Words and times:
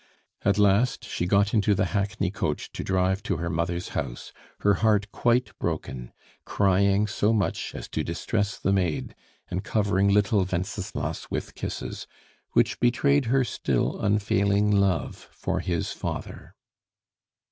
At 0.43 0.57
last 0.57 1.05
she 1.07 1.27
got 1.27 1.53
into 1.53 1.75
the 1.75 1.85
hackney 1.93 2.31
coach 2.31 2.71
to 2.71 2.83
drive 2.83 3.21
to 3.21 3.37
her 3.37 3.51
mother's 3.51 3.89
house, 3.89 4.33
her 4.61 4.73
heart 4.81 5.11
quite 5.11 5.51
broken, 5.59 6.11
crying 6.43 7.05
so 7.05 7.31
much 7.31 7.75
as 7.75 7.87
to 7.89 8.03
distress 8.03 8.57
the 8.57 8.73
maid, 8.73 9.13
and 9.51 9.63
covering 9.63 10.07
little 10.07 10.43
Wenceslas 10.43 11.29
with 11.29 11.53
kisses, 11.53 12.07
which 12.53 12.79
betrayed 12.79 13.25
her 13.25 13.43
still 13.43 14.01
unfailing 14.01 14.71
love 14.71 15.29
for 15.31 15.59
his 15.59 15.91
father. 15.91 16.55